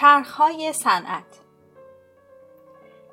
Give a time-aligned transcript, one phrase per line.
[0.00, 1.40] چرخهای صنعت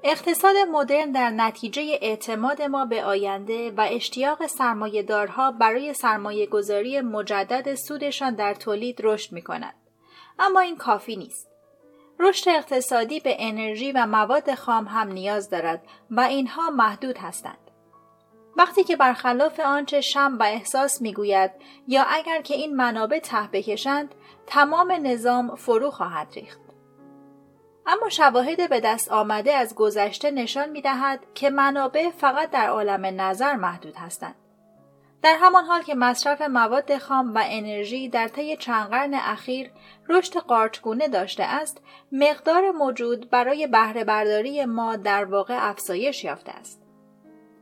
[0.04, 7.76] اقتصاد مدرن در نتیجه اعتماد ما به آینده و اشتیاق سرمایهدارها برای سرمایه گذاری مجدد
[7.76, 9.74] سودشان در تولید رشد می کند.
[10.39, 11.48] اما این کافی نیست.
[12.20, 17.72] رشد اقتصادی به انرژی و مواد خام هم نیاز دارد و اینها محدود هستند.
[18.58, 21.52] وقتی که برخلاف آنچه شم و احساس می‌گوید
[21.88, 26.67] یا اگر که این منابع ته بکشند تمام نظام فرو خواهد ریخت.
[27.87, 33.22] اما شواهد به دست آمده از گذشته نشان می دهد که منابع فقط در عالم
[33.22, 34.36] نظر محدود هستند.
[35.22, 39.72] در همان حال که مصرف مواد خام و انرژی در طی چند قرن اخیر
[40.09, 46.86] رشد قارچگونه داشته است، مقدار موجود برای بهره برداری ما در واقع افزایش یافته است.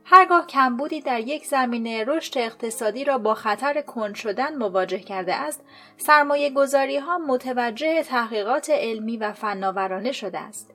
[0.08, 5.64] هرگاه کمبودی در یک زمینه رشد اقتصادی را با خطر کند شدن مواجه کرده است،
[5.96, 10.70] سرمایه گذاری ها متوجه تحقیقات علمی و فناورانه شده است.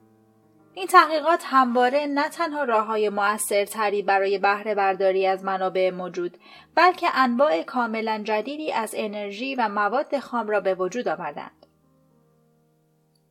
[0.73, 6.37] این تحقیقات همواره نه تنها راه های مؤثرتری برای بهره برداری از منابع موجود
[6.75, 11.65] بلکه انواع کاملا جدیدی از انرژی و مواد خام را به وجود آوردند.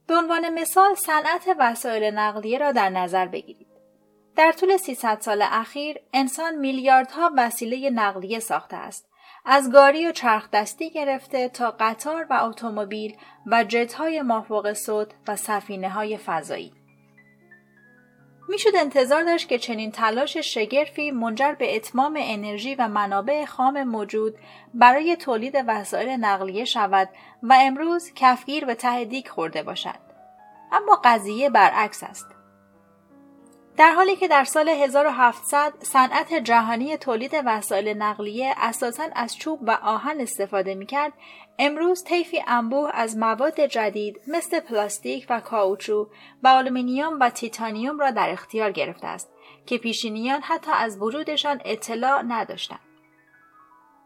[0.06, 3.69] به عنوان مثال صنعت وسایل نقلیه را در نظر بگیرید.
[4.36, 9.11] در طول 300 سال اخیر انسان میلیاردها وسیله نقلیه ساخته است.
[9.45, 15.36] از گاری و چرخ دستی گرفته تا قطار و اتومبیل و جتهای مافوق صوت و
[15.36, 16.73] سفینه های فضایی.
[18.48, 24.34] می‌شد انتظار داشت که چنین تلاش شگرفی منجر به اتمام انرژی و منابع خام موجود
[24.75, 27.08] برای تولید وسایل نقلیه شود
[27.42, 29.98] و امروز کفگیر به ته دیگ خورده باشد.
[30.73, 32.27] اما قضیه برعکس است.
[33.76, 39.70] در حالی که در سال 1700 صنعت جهانی تولید وسایل نقلیه اساساً از چوب و
[39.70, 41.12] آهن استفاده می‌کرد
[41.58, 46.08] امروز طیفی انبوه از مواد جدید مثل پلاستیک و کائوچو
[46.42, 49.30] و آلومینیوم و تیتانیوم را در اختیار گرفته است
[49.67, 52.89] که پیشینیان حتی از وجودشان اطلاع نداشتند.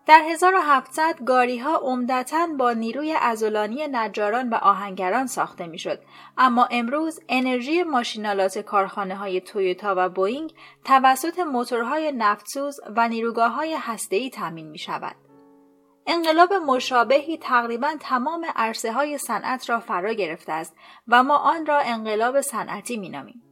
[0.06, 6.03] در 1700 گاری ها عمدتا با نیروی عضلانی نجاران و آهنگران ساخته می‌شد
[6.38, 10.54] اما امروز انرژی ماشین‌آلات کارخانه های تویوتا و بوینگ
[10.84, 15.16] توسط موتورهای نفتسوز و نیروگاه های هسته‌ای تامین می شود.
[16.06, 20.76] انقلاب مشابهی تقریبا تمام عرصه های صنعت را فرا گرفته است
[21.09, 23.42] و ما آن را انقلاب صنعتی مینامیم.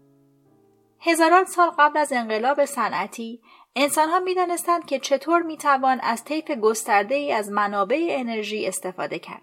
[1.00, 3.40] هزاران سال قبل از انقلاب صنعتی
[3.76, 9.18] انسانها می دانستند که چطور می توان از طیف گسترده ای از منابع انرژی استفاده
[9.18, 9.42] کرد.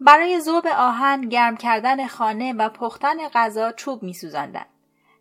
[0.00, 4.66] برای ذوب آهن، گرم کردن خانه و پختن غذا چوب می سوزندن.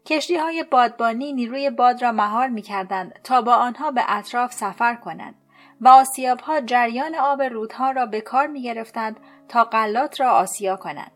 [0.05, 4.95] کشتی های بادبانی نیروی باد را مهار می کردند تا با آنها به اطراف سفر
[4.95, 5.35] کنند
[5.81, 9.19] و آسیاب ها جریان آب رودها را به کار می گرفتند
[9.49, 11.11] تا قلات را آسیا کنند.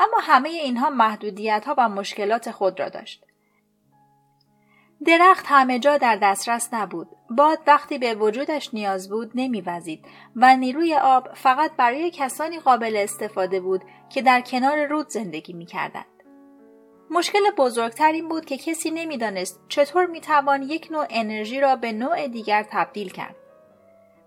[0.00, 3.26] اما همه اینها محدودیت ها و مشکلات خود را داشت.
[5.04, 7.08] درخت همه جا در دسترس نبود.
[7.30, 10.04] باد وقتی به وجودش نیاز بود نمیوزید
[10.36, 16.06] و نیروی آب فقط برای کسانی قابل استفاده بود که در کنار رود زندگی می‌کردند.
[17.10, 22.28] مشکل بزرگتر این بود که کسی نمی‌دانست چطور می‌توان یک نوع انرژی را به نوع
[22.28, 23.36] دیگر تبدیل کرد.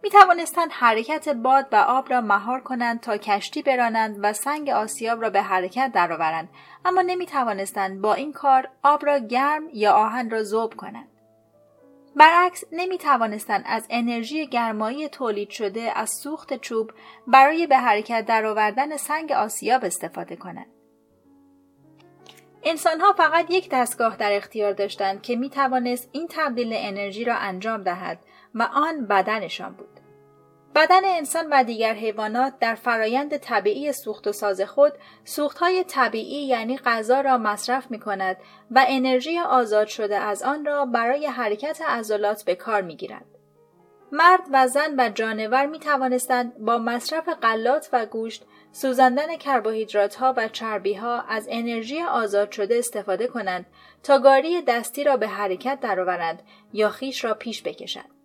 [0.04, 5.22] می توانستند حرکت باد و آب را مهار کنند تا کشتی برانند و سنگ آسیاب
[5.22, 6.50] را به حرکت درآورند.
[6.86, 11.08] اما نمی توانستند با این کار آب را گرم یا آهن را ذوب کنند.
[12.16, 16.92] برعکس نمی توانستند از انرژی گرمایی تولید شده از سوخت چوب
[17.28, 20.68] برای به حرکت درآوردن سنگ آسیاب استفاده کنند.
[22.64, 27.84] انسانها فقط یک دستگاه در اختیار داشتند که می توانست این تبدیل انرژی را انجام
[27.84, 28.20] دهد.
[28.56, 30.00] و آن بدنشان بود.
[30.76, 34.94] بدن انسان و دیگر حیوانات در فرایند طبیعی سوخت و ساز خود
[35.24, 38.38] سوختهای طبیعی یعنی غذا را مصرف می کند
[38.72, 43.26] و انرژی آزاد شده از آن را برای حرکت عضلات به کار می گیرد.
[44.12, 50.34] مرد و زن و جانور می توانستند با مصرف غلات و گوشت سوزاندن کربوهیدرات ها
[50.38, 53.66] و چربی ها از انرژی آزاد شده استفاده کنند
[54.04, 56.44] تا گاری دستی را به حرکت درآورند
[56.74, 58.19] یا خیش را پیش بکشند.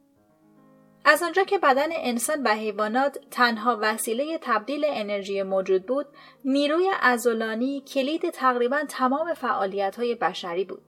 [1.05, 6.07] از آنجا که بدن انسان و حیوانات تنها وسیله تبدیل انرژی موجود بود،
[6.45, 10.83] نیروی ازولانی کلید تقریبا تمام فعالیت های بشری بود.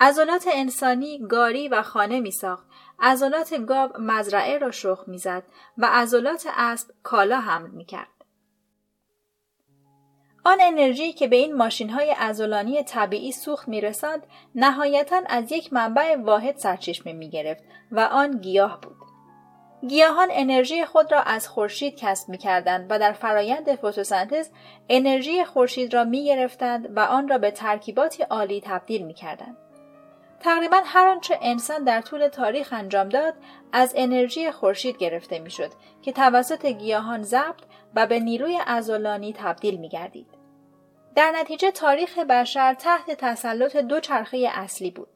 [0.00, 2.66] عضلات انسانی گاری و خانه می ساخت،
[3.00, 5.42] عضلات گاو مزرعه را شخ می‌زد
[5.78, 8.08] و عضلات اسب کالا حمل می کرد.
[10.44, 15.72] آن انرژی که به این ماشین های ازولانی طبیعی سوخت می رسند نهایتا از یک
[15.72, 19.11] منبع واحد سرچشمه می گرفت و آن گیاه بود.
[19.88, 24.48] گیاهان انرژی خود را از خورشید کسب می کردند و در فرایند فتوسنتز
[24.88, 29.56] انرژی خورشید را می گرفتند و آن را به ترکیباتی عالی تبدیل می کردند.
[30.40, 33.34] تقریبا هر آنچه انسان در طول تاریخ انجام داد
[33.72, 35.70] از انرژی خورشید گرفته می‌شد
[36.02, 37.62] که توسط گیاهان ضبط
[37.94, 40.26] و به نیروی ازولانی تبدیل می گردید.
[41.14, 45.08] در نتیجه تاریخ بشر تحت تسلط دو چرخه اصلی بود.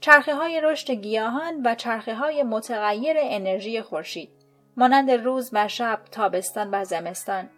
[0.00, 4.30] چرخه های رشد گیاهان و چرخه های متغیر انرژی خورشید
[4.76, 7.50] مانند روز و شب، تابستان و زمستان.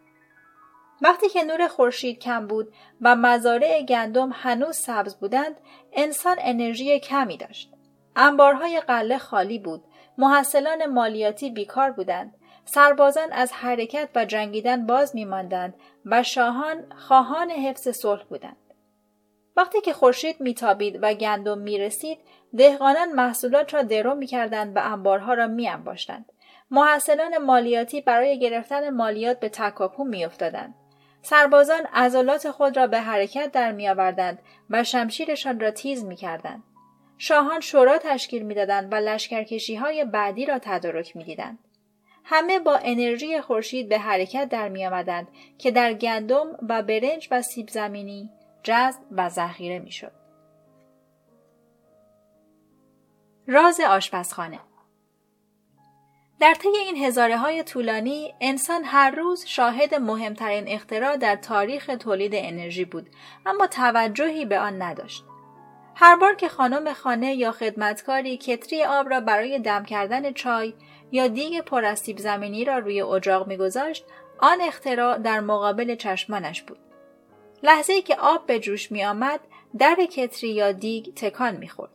[1.02, 5.56] وقتی که نور خورشید کم بود و مزارع گندم هنوز سبز بودند،
[5.92, 7.72] انسان انرژی کمی داشت.
[8.16, 9.84] انبارهای قله خالی بود،
[10.18, 12.34] محصلان مالیاتی بیکار بودند،
[12.64, 15.74] سربازان از حرکت و جنگیدن باز میماندند
[16.06, 18.56] و شاهان خواهان حفظ صلح بودند.
[19.56, 22.18] وقتی که خورشید میتابید و گندم می‌رسید
[22.56, 26.32] دهقانان محصولات را درو می‌کردند و انبارها را میانباشتند.
[26.70, 30.74] محصلان مالیاتی برای گرفتن مالیات به تکاپو میافتادند.
[31.22, 34.38] سربازان عضلات خود را به حرکت در میآوردند
[34.70, 36.62] و شمشیرشان را تیز می‌کردند.
[37.18, 41.58] شاهان شورا تشکیل می‌دادند و لشکرکشی های بعدی را تدارک می‌دیدند.
[42.24, 45.28] همه با انرژی خورشید به حرکت در می آمدند
[45.58, 48.30] که در گندم و برنج و سیب زمینی
[48.62, 50.12] جذب و ذخیره می شد.
[53.48, 54.58] راز آشپزخانه
[56.40, 62.32] در طی این هزاره های طولانی انسان هر روز شاهد مهمترین اختراع در تاریخ تولید
[62.34, 63.10] انرژی بود
[63.46, 65.24] اما توجهی به آن نداشت.
[65.94, 70.74] هر بار که خانم خانه یا خدمتکاری کتری آب را برای دم کردن چای
[71.12, 74.04] یا دیگ پر از سیب زمینی را روی اجاق میگذاشت
[74.38, 76.78] آن اختراع در مقابل چشمانش بود
[77.62, 79.40] لحظه که آب به جوش می آمد
[79.78, 81.90] در کتری یا دیگ تکان می خورد.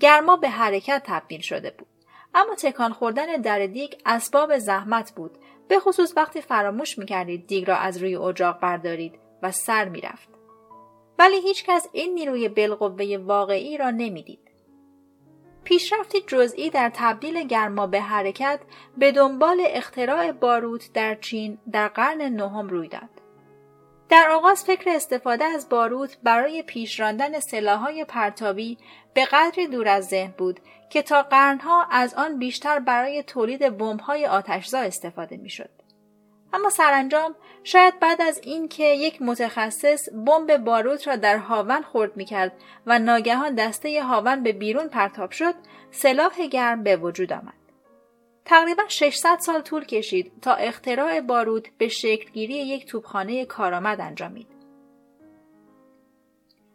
[0.00, 1.86] گرما به حرکت تبدیل شده بود.
[2.34, 7.68] اما تکان خوردن در دیگ اسباب زحمت بود به خصوص وقتی فراموش می کردید دیگ
[7.68, 10.28] را از روی اجاق بردارید و سر می رفت.
[11.18, 14.38] ولی هیچکس این نیروی بالقوه واقعی را نمی‌دید.
[15.64, 18.60] پیشرفتی جزئی در تبدیل گرما به حرکت
[18.96, 23.11] به دنبال اختراع باروت در چین در قرن نهم روی داد.
[24.12, 28.78] در آغاز فکر استفاده از باروت برای پیش راندن سلاح‌های پرتابی
[29.14, 30.60] به قدری دور از ذهن بود
[30.90, 35.70] که تا قرنها از آن بیشتر برای تولید بمب‌های آتشزا استفاده می‌شد.
[36.52, 42.52] اما سرانجام شاید بعد از اینکه یک متخصص بمب باروت را در هاون خرد می‌کرد
[42.86, 45.54] و ناگهان دسته هاون به بیرون پرتاب شد
[45.90, 47.61] سلاح گرم به وجود آمد
[48.44, 54.62] تقریبا 600 سال طول کشید تا اختراع باروت به شکلگیری یک توپخانه کارآمد انجامید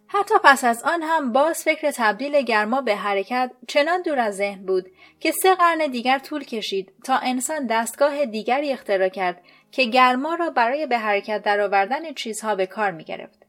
[0.07, 4.65] حتی پس از آن هم باز فکر تبدیل گرما به حرکت چنان دور از ذهن
[4.65, 4.85] بود
[5.19, 9.41] که سه قرن دیگر طول کشید تا انسان دستگاه دیگری اختراع کرد
[9.71, 13.47] که گرما را برای به حرکت درآوردن چیزها به کار می گرفت.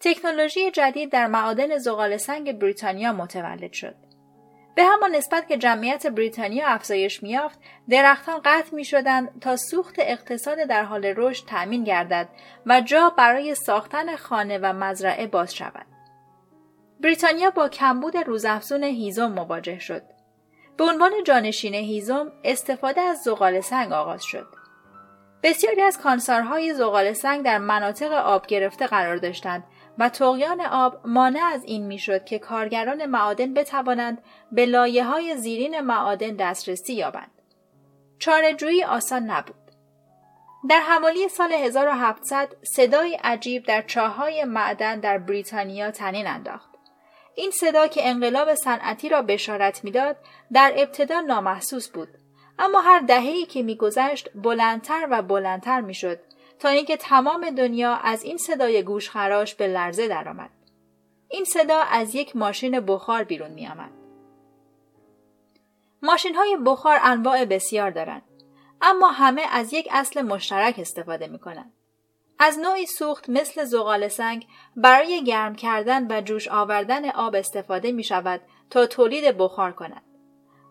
[0.00, 3.94] تکنولوژی جدید در معادن زغال سنگ بریتانیا متولد شد.
[4.74, 10.58] به همان نسبت که جمعیت بریتانیا افزایش میافت درختان قطع می شدند تا سوخت اقتصاد
[10.58, 12.28] در حال رشد تأمین گردد
[12.66, 15.86] و جا برای ساختن خانه و مزرعه باز شود.
[17.00, 20.02] بریتانیا با کمبود روزافزون هیزم مواجه شد.
[20.76, 24.46] به عنوان جانشین هیزم استفاده از زغال سنگ آغاز شد.
[25.42, 29.64] بسیاری از کانسارهای زغال سنگ در مناطق آب گرفته قرار داشتند
[29.98, 34.22] و تقیان آب مانع از این می‌شد که کارگران معادن بتوانند
[34.52, 37.30] به لایه های زیرین معادن دسترسی یابند.
[38.18, 39.54] چارهجویی آسان نبود.
[40.68, 46.70] در حوالی سال 1700 صدای عجیب در چاهای معدن در بریتانیا تنین انداخت.
[47.34, 50.16] این صدا که انقلاب صنعتی را بشارت می‌داد
[50.52, 52.08] در ابتدا نامحسوس بود
[52.58, 56.18] اما هر دهه‌ای که میگذشت بلندتر و بلندتر می‌شد
[56.64, 60.50] تا اینکه تمام دنیا از این صدای گوشخراش به لرزه درآمد
[61.28, 63.90] این صدا از یک ماشین بخار بیرون میآمد
[66.02, 68.22] ماشین های بخار انواع بسیار دارند
[68.82, 71.72] اما همه از یک اصل مشترک استفاده می کنند.
[72.38, 78.04] از نوعی سوخت مثل زغال سنگ برای گرم کردن و جوش آوردن آب استفاده می
[78.04, 78.40] شود
[78.70, 80.02] تا تولید بخار کند.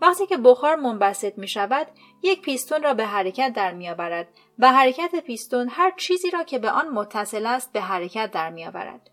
[0.02, 1.88] وقتی که بخار منبسط می شود
[2.24, 4.28] یک پیستون را به حرکت در می آورد
[4.60, 8.66] و حرکت پیستون هر چیزی را که به آن متصل است به حرکت در می
[8.66, 9.10] آورد.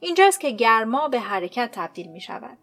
[0.00, 2.58] اینجاست که گرما به حرکت تبدیل می شود.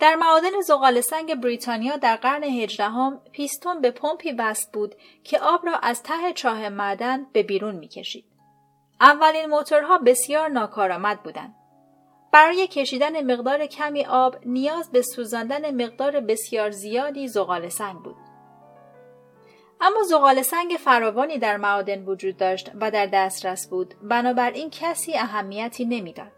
[0.00, 5.66] در معادن زغال سنگ بریتانیا در قرن هجدهم پیستون به پمپی وصل بود که آب
[5.66, 8.24] را از ته چاه معدن به بیرون می‌کشید.
[9.00, 11.54] اولین موتورها بسیار ناکارآمد بودند.
[12.32, 18.16] برای کشیدن مقدار کمی آب نیاز به سوزاندن مقدار بسیار زیادی زغال سنگ بود.
[19.82, 25.84] اما زغال سنگ فراوانی در معادن وجود داشت و در دسترس بود بنابراین کسی اهمیتی
[25.84, 26.32] نمی‌داد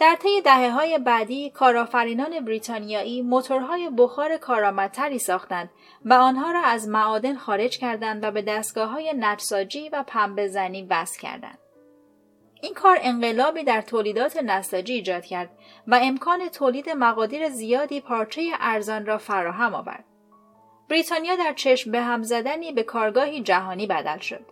[0.00, 5.70] در طی دهه های بعدی کارآفرینان بریتانیایی موتورهای بخار کارآمدتری ساختند
[6.04, 10.86] و آنها را از معادن خارج کردند و به دستگاه های نجساجی و پنبه زنی
[10.90, 11.58] وصل کردند.
[12.62, 15.50] این کار انقلابی در تولیدات نساجی ایجاد کرد
[15.86, 20.04] و امکان تولید مقادیر زیادی پارچه ارزان را فراهم آورد.
[20.88, 24.44] بریتانیا در چشم به هم زدنی به کارگاهی جهانی بدل شد.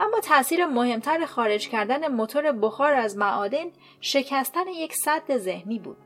[0.00, 3.64] اما تاثیر مهمتر خارج کردن موتور بخار از معادن
[4.00, 5.96] شکستن یک سد ذهنی بود.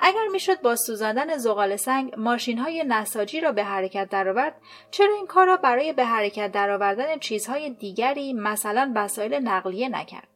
[0.00, 4.54] اگر می‌شد با سوزاندن زغال سنگ ماشین های نساجی را به حرکت درآورد
[4.90, 10.28] چرا این کار را برای به حرکت درآوردن چیزهای دیگری مثلا وسایل نقلیه نکرد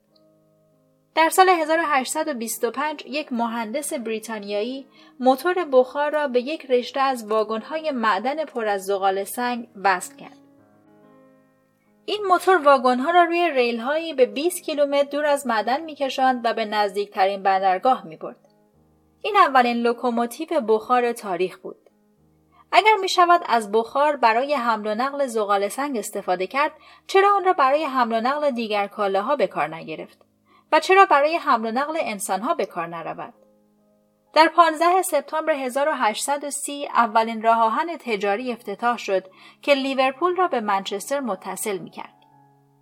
[1.15, 4.87] در سال 1825 یک مهندس بریتانیایی
[5.21, 10.39] موتور بخار را به یک رشته از واگن‌های معدن پر از زغال سنگ وصل کرد.
[12.05, 16.65] این موتور واگن‌ها را روی ریل‌هایی به 20 کیلومتر دور از معدن می‌کشاند و به
[16.65, 18.49] نزدیکترین بندرگاه می‌برد.
[19.23, 21.77] این اولین لوکوموتیو بخار تاریخ بود.
[22.73, 26.73] اگر می شود از بخار برای حمل و نقل زغال سنگ استفاده کرد
[27.07, 30.32] چرا آن را برای حمل و نقل دیگر کالاها به کار نگرفت؟
[30.73, 33.35] و چرا برای حمل و نقل انسانها به کار نرود
[34.35, 39.25] در 15 سپتامبر 1830 اولین راه آهن تجاری افتتاح شد
[39.63, 42.15] که لیورپول را به منچستر متصل می کرد.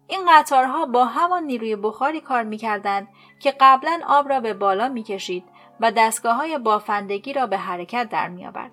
[0.06, 3.08] این قطارها با همان نیروی بخاری کار می کردند
[3.40, 5.44] که قبلا آب را به بالا می کشید
[5.80, 8.72] و دستگاه های بافندگی را به حرکت در می آورد.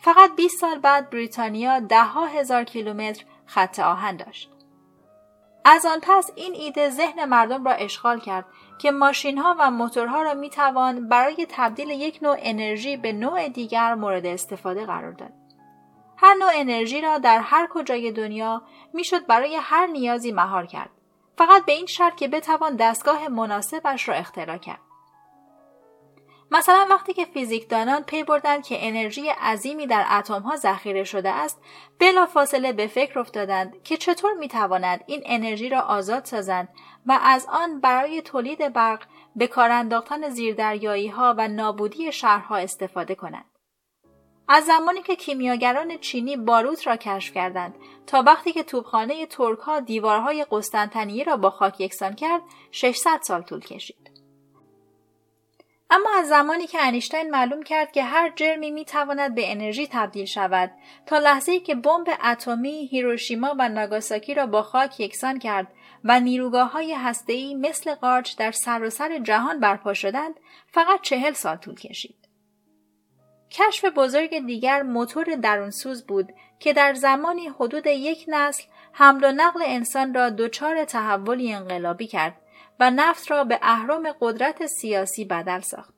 [0.00, 4.50] فقط 20 سال بعد بریتانیا ده ها هزار کیلومتر خط آهن داشت.
[5.64, 8.44] از آن پس این ایده ذهن مردم را اشغال کرد
[8.78, 13.48] که ماشین ها و موتورها را می توان برای تبدیل یک نوع انرژی به نوع
[13.48, 15.32] دیگر مورد استفاده قرار داد.
[16.16, 18.62] هر نوع انرژی را در هر کجای دنیا
[18.92, 20.90] می‌شد برای هر نیازی مهار کرد.
[21.38, 24.80] فقط به این شرط که بتوان دستگاه مناسبش را اختراع کرد.
[26.50, 31.62] مثلا وقتی که فیزیکدانان پی بردند که انرژی عظیمی در اتمها ذخیره شده است
[31.98, 36.68] بلافاصله به فکر افتادند که چطور می‌توانند این انرژی را آزاد سازند
[37.06, 39.02] و از آن برای تولید برق
[39.36, 43.44] به کار انداختن زیردریایی ها و نابودی شهرها استفاده کنند.
[44.48, 47.74] از زمانی که کیمیاگران چینی باروت را کشف کردند
[48.06, 53.42] تا وقتی که توپخانه ترک ها دیوارهای قسطنطنیه را با خاک یکسان کرد 600 سال
[53.42, 53.99] طول کشید.
[55.90, 60.24] اما از زمانی که انیشتین معلوم کرد که هر جرمی می تواند به انرژی تبدیل
[60.24, 60.70] شود
[61.06, 65.66] تا لحظه که بمب اتمی هیروشیما و ناگاساکی را با خاک یکسان کرد
[66.04, 70.34] و نیروگاه های هسته‌ای مثل قارچ در سراسر سر جهان برپا شدند
[70.66, 72.16] فقط چهل سال طول کشید.
[73.50, 79.62] کشف بزرگ دیگر موتور درونسوز بود که در زمانی حدود یک نسل حمل و نقل
[79.66, 82.36] انسان را دچار تحولی انقلابی کرد
[82.80, 85.94] و نفت را به اهرام قدرت سیاسی بدل ساخت.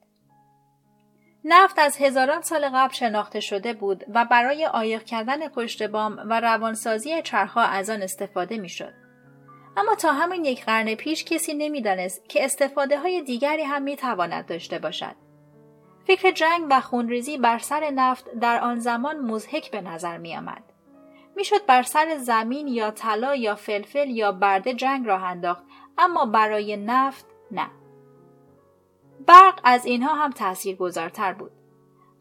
[1.44, 6.40] نفت از هزاران سال قبل شناخته شده بود و برای آیق کردن پشت بام و
[6.40, 8.92] روانسازی چرخها از آن استفاده می‌شد.
[9.76, 14.46] اما تا همین یک قرن پیش کسی نمی‌دانست که استفاده های دیگری هم می تواند
[14.46, 15.14] داشته باشد.
[16.06, 20.62] فکر جنگ و خونریزی بر سر نفت در آن زمان مزهک به نظر می آمد.
[21.36, 25.62] می‌شد بر سر زمین یا طلا یا فلفل یا برده جنگ راه انداخت
[25.99, 27.70] اما برای نفت نه.
[29.26, 31.50] برق از اینها هم تأثیر گذارتر بود.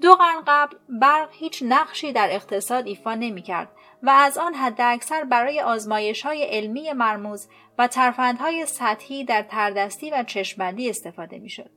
[0.01, 3.71] دو قرن قبل برق هیچ نقشی در اقتصاد ایفا نمی کرد
[4.03, 7.47] و از آن حد اکثر برای آزمایش های علمی مرموز
[7.77, 11.69] و ترفندهای سطحی در تردستی و چشمبندی استفاده می شد.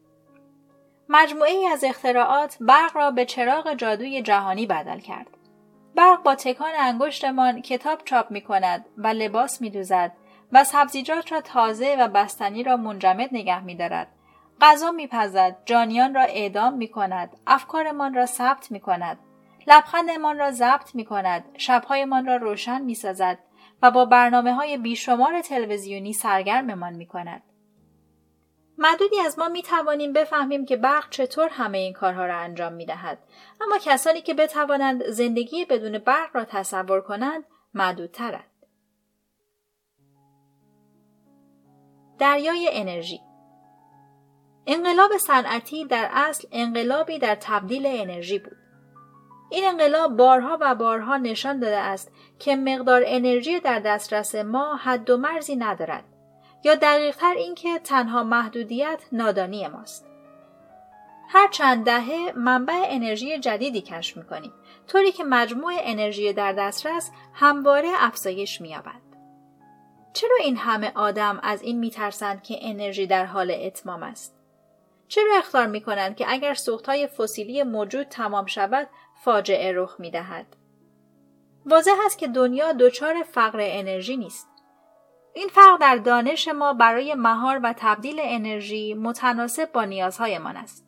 [1.09, 5.27] مجموعه ای از اختراعات برق را به چراغ جادوی جهانی بدل کرد.
[5.97, 10.13] برق با تکان انگشتمان کتاب چاپ می کند و لباس می دوزد
[10.55, 14.09] و سبزیجات را تازه و بستنی را منجمد نگه می دارد.
[14.61, 19.19] غذا میپزد جانیان را اعدام می کند افکارمان را ثبت می کند
[19.67, 23.39] لبخندمان را ضبط می کند شبهایمان را روشن می سازد
[23.83, 27.43] و با برنامه های بیشمار تلویزیونی سرگرممان می کند.
[28.79, 32.87] معدودی از ما می توانیم بفهمیم که برق چطور همه این کارها را انجام می
[32.87, 33.19] دهد.
[33.61, 37.45] اما کسانی که بتوانند زندگی بدون برق را تصور کنند
[37.75, 38.54] معدودترند.
[42.19, 43.21] دریای انرژی
[44.67, 48.57] انقلاب صنعتی در اصل انقلابی در تبدیل انرژی بود.
[49.51, 55.11] این انقلاب بارها و بارها نشان داده است که مقدار انرژی در دسترس ما حد
[55.11, 56.05] و مرزی ندارد
[56.65, 60.07] یا دقیقتر اینکه تنها محدودیت نادانی ماست.
[61.29, 64.53] هر چند دهه منبع انرژی جدیدی کشف می‌کنیم
[64.87, 69.04] طوری که مجموع انرژی در دسترس همواره افزایش مییابد
[70.15, 74.37] چرا این همه آدم از این میترسند که انرژی در حال اتمام است؟
[75.09, 78.89] چرا اختار می‌کنند که اگر سوختهای فسیلی موجود تمام شود
[79.25, 80.47] فاجعه رخ می‌دهد؟
[81.67, 84.49] واضح است که دنیا دچار فقر انرژی نیست.
[85.35, 90.87] این فرق در دانش ما برای مهار و تبدیل انرژی متناسب با نیازهایمان است.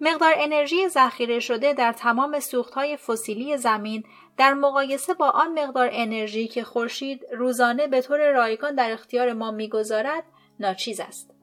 [0.00, 4.04] مقدار انرژی ذخیره شده در تمام سوختهای فسیلی زمین
[4.36, 9.50] در مقایسه با آن مقدار انرژی که خورشید روزانه به طور رایگان در اختیار ما
[9.50, 10.24] می‌گذارد
[10.60, 11.34] ناچیز است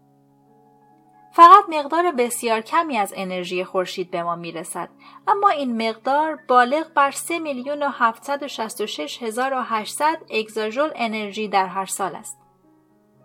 [1.34, 4.90] فقط مقدار بسیار کمی از انرژی خورشید به ما می‌رسد
[5.28, 11.66] اما این مقدار بالغ بر 3 میلیون و 766 هزار و 800 اگزاژول انرژی در
[11.66, 12.38] هر سال است.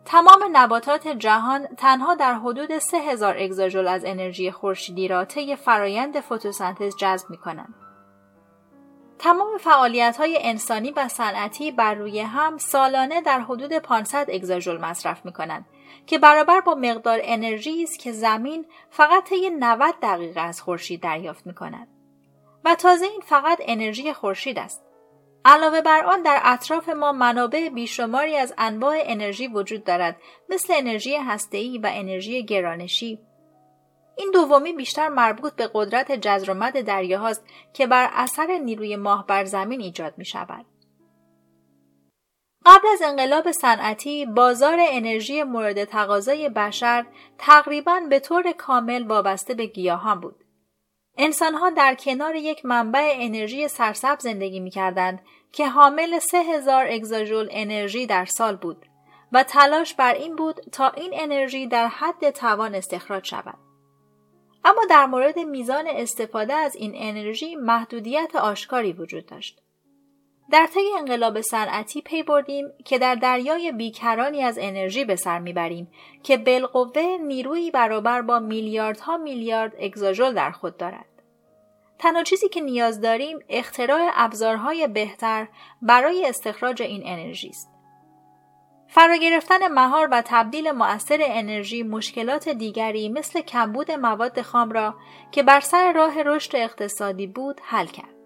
[0.05, 6.97] تمام نباتات جهان تنها در حدود 3000 اگزاژول از انرژی خورشیدی را طی فرایند فتوسنتز
[6.97, 7.86] جذب می کنند.
[9.19, 15.25] تمام فعالیت های انسانی و صنعتی بر روی هم سالانه در حدود 500 اگزاژول مصرف
[15.25, 15.67] می کنند
[16.07, 21.47] که برابر با مقدار انرژی است که زمین فقط طی 90 دقیقه از خورشید دریافت
[21.47, 21.89] می کند.
[22.65, 24.83] و تازه این فقط انرژی خورشید است.
[25.45, 30.17] علاوه بر آن در اطراف ما منابع بیشماری از انواع انرژی وجود دارد
[30.49, 33.19] مثل انرژی هسته‌ای و انرژی گرانشی.
[34.17, 39.27] این دومی بیشتر مربوط به قدرت جزر و مد دریاهاست که بر اثر نیروی ماه
[39.27, 40.67] بر زمین ایجاد می شود.
[42.67, 47.07] قبل از انقلاب صنعتی بازار انرژی مورد تقاضای بشر
[47.39, 50.45] تقریبا به طور کامل وابسته به گیاهان بود.
[51.19, 55.21] انسانها در کنار یک منبع انرژی سرسبز زندگی می کردند
[55.53, 58.87] که حامل سه هزار اگزاژول انرژی در سال بود
[59.33, 63.66] و تلاش بر این بود تا این انرژی در حد توان استخراج شود.
[64.67, 69.63] اما در مورد میزان استفاده از این انرژی محدودیت آشکاری وجود داشت.
[70.51, 75.91] در طی انقلاب صنعتی پی بردیم که در دریای بیکرانی از انرژی به سر می‌بریم
[76.23, 81.07] که بالقوه نیروی برابر با میلیاردها میلیارد اگزاژول در خود دارد.
[81.99, 85.49] تنها چیزی که نیاز داریم اختراع ابزارهای بهتر
[85.83, 87.76] برای استخراج این انرژی است.
[88.89, 94.95] فرا گرفتن مهار و تبدیل مؤثر انرژی مشکلات دیگری مثل کمبود مواد خام را
[95.33, 98.17] که بر سر راه رشد اقتصادی بود حل کرد.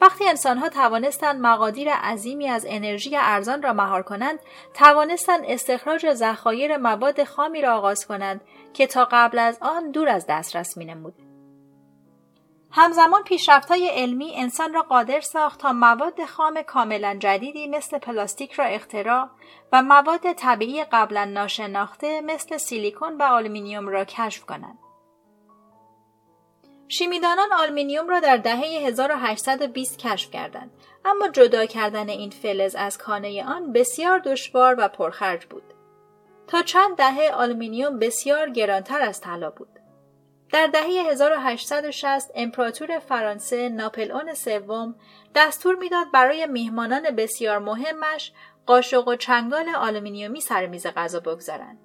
[0.00, 4.38] وقتی انسانها توانستند مقادیر عظیمی از انرژی ارزان را مهار کنند
[4.74, 8.40] توانستند استخراج ذخایر مواد خامی را آغاز کنند
[8.72, 11.29] که تا قبل از آن دور از دسترس مینمود
[12.72, 13.22] همزمان
[13.68, 19.28] های علمی انسان را قادر ساخت تا مواد خام کاملا جدیدی مثل پلاستیک را اختراع
[19.72, 24.78] و مواد طبیعی قبلا ناشناخته مثل سیلیکون و آلومینیوم را کشف کنند.
[26.88, 30.70] شیمیدانان آلومینیوم را در دهه 1820 کشف کردند
[31.04, 35.62] اما جدا کردن این فلز از کانه آن بسیار دشوار و پرخرج بود
[36.46, 39.79] تا چند دهه آلومینیوم بسیار گرانتر از طلا بود
[40.52, 44.94] در دهه 1860 امپراتور فرانسه ناپلئون سوم
[45.34, 48.32] دستور می‌داد برای میهمانان بسیار مهمش
[48.66, 51.78] قاشق و چنگال آلومینیومی سر میز غذا بگذارند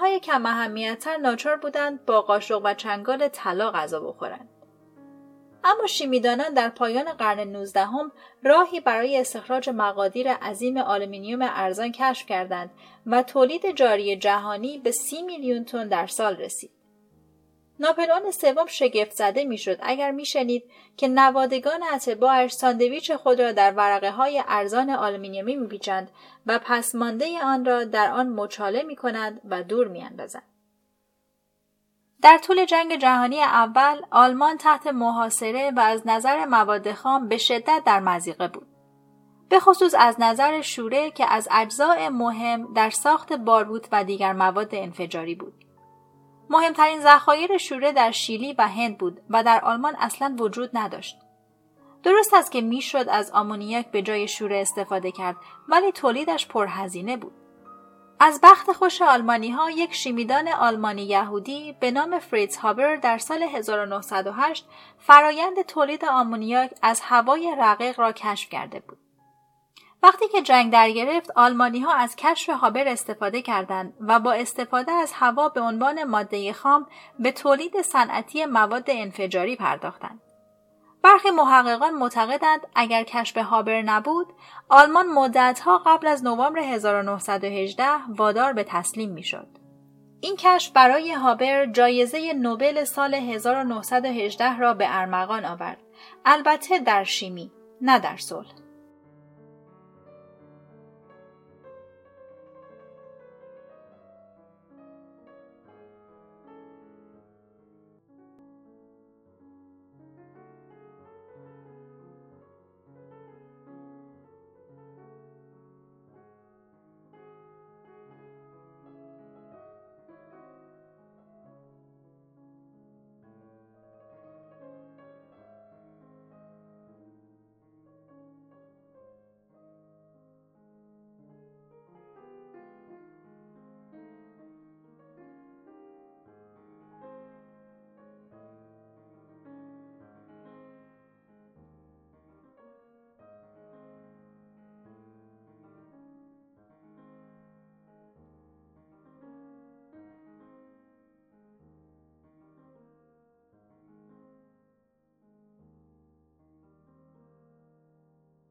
[0.00, 4.48] های کم اهمیتتر ناچار بودند با قاشق و چنگال طلا غذا بخورند.
[5.64, 8.12] اما شیمیدانان در پایان قرن نوزدهم
[8.44, 12.70] راهی برای استخراج مقادیر عظیم آلومینیوم ارزان کشف کردند
[13.06, 16.79] و تولید جاری جهانی به سی میلیون تن در سال رسید.
[17.80, 20.64] ناپلئون سوم شگفت زده می‌شد اگر میشنید
[20.96, 26.10] که نوادگان اتباعش ساندویچ خود را در ورقه های ارزان آلومینیومی میپیچند
[26.46, 30.42] و پسمانده آن را در آن مچاله می کنند و دور میاندازند.
[32.22, 37.82] در طول جنگ جهانی اول آلمان تحت محاصره و از نظر مواد خام به شدت
[37.86, 38.66] در مزیقه بود.
[39.48, 44.74] به خصوص از نظر شوره که از اجزاء مهم در ساخت باروت و دیگر مواد
[44.74, 45.69] انفجاری بود.
[46.50, 51.18] مهمترین ذخایر شوره در شیلی و هند بود و در آلمان اصلا وجود نداشت.
[52.02, 55.36] درست است که می‌شد از آمونیاک به جای شوره استفاده کرد
[55.68, 57.32] ولی تولیدش پرهزینه بود.
[58.20, 63.42] از بخت خوش آلمانی ها یک شیمیدان آلمانی یهودی به نام فریتز هابر در سال
[63.42, 68.98] 1908 فرایند تولید آمونیاک از هوای رقیق را کشف کرده بود.
[70.02, 74.92] وقتی که جنگ در گرفت آلمانی ها از کشف هابر استفاده کردند و با استفاده
[74.92, 76.86] از هوا به عنوان ماده خام
[77.18, 80.20] به تولید صنعتی مواد انفجاری پرداختند.
[81.02, 84.26] برخی محققان معتقدند اگر کشف هابر نبود
[84.68, 89.46] آلمان مدتها قبل از نوامبر 1918 وادار به تسلیم می‌شد.
[90.20, 95.78] این کشف برای هابر جایزه نوبل سال 1918 را به ارمغان آورد
[96.24, 98.48] البته در شیمی نه در صلح